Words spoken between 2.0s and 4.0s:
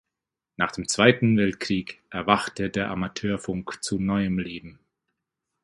erwachte der Amateurfunk zu